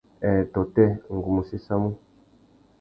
[0.23, 1.89] Nhêê tôtê, ngu mú séssamú.